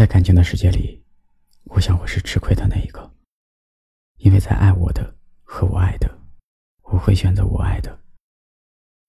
[0.00, 0.98] 在感情的世界里，
[1.64, 3.12] 我想我是吃亏的那一个，
[4.16, 6.10] 因为在爱我的和我爱的，
[6.84, 8.00] 我会选择我爱的，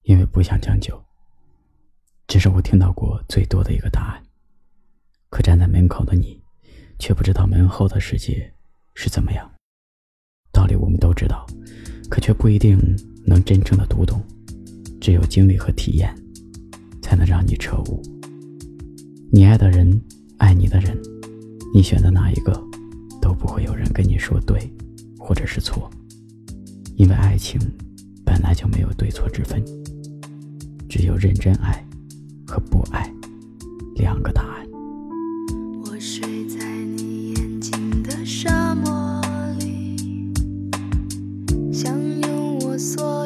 [0.01, 1.01] 因为不想将就。
[2.27, 4.21] 这是我听到过最多的一个答案。
[5.29, 6.43] 可站在门口的你，
[6.99, 8.53] 却不知道门后的世界
[8.93, 9.49] 是怎么样。
[10.51, 11.47] 道理我们都知道，
[12.09, 12.77] 可却不一定
[13.25, 14.21] 能真正的读懂。
[14.99, 16.13] 只有经历和体验，
[17.01, 18.03] 才能让你彻悟。
[19.31, 19.89] 你爱的人，
[20.41, 20.99] 爱你的人，
[21.71, 22.51] 你选择哪一个，
[23.21, 24.73] 都不会有人跟你说对，
[25.19, 25.87] 或者是错。
[26.95, 27.61] 因为爱情
[28.25, 29.63] 本来就没有对错之分，
[30.89, 31.85] 只有认真爱
[32.47, 33.07] 和不爱
[33.95, 34.67] 两个答案。
[35.85, 36.65] 我睡在
[36.97, 39.21] 你眼睛的沙漠
[39.59, 40.33] 里，
[41.71, 43.20] 想用我所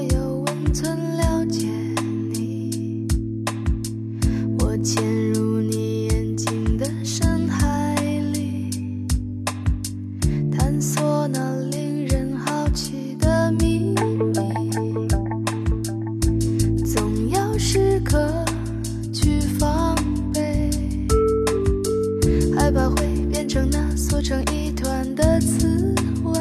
[18.16, 18.46] 何
[19.12, 19.94] 去防
[20.34, 20.70] 备。
[22.58, 26.40] 害怕会变成那缩成一团的刺猬，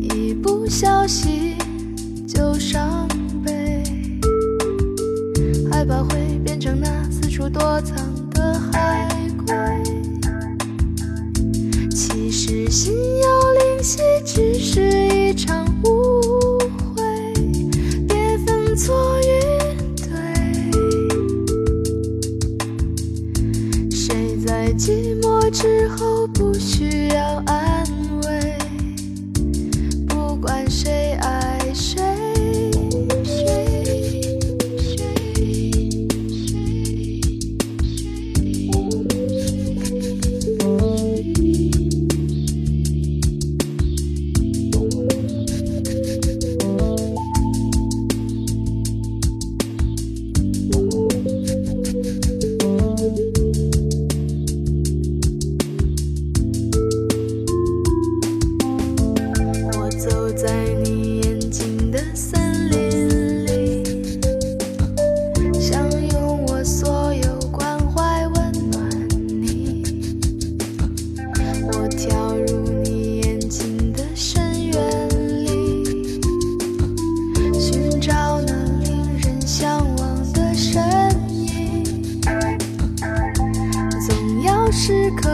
[0.00, 1.58] 一不小心
[2.26, 3.06] 就伤
[3.44, 3.82] 悲。
[5.70, 7.96] 害怕会变成那四处躲藏
[8.30, 9.06] 的海
[9.46, 9.54] 龟。
[11.90, 13.37] 其实心有
[24.78, 27.77] 寂寞之后不需要爱。
[84.78, 85.28] 时刻